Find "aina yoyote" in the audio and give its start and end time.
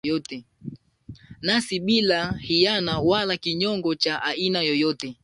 4.23-5.15